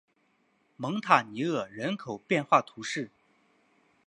[0.77, 3.11] 蒙塔尼厄人口变化图示